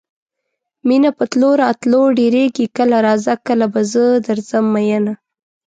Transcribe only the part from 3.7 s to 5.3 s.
به زه درځم میینه